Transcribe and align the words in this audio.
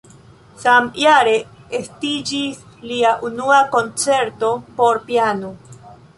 Samjare 0.61 1.35
estiĝis 1.79 2.65
lia 2.93 3.13
unua 3.31 3.61
koncerto 3.77 4.53
por 4.81 5.03
piano. 5.11 5.55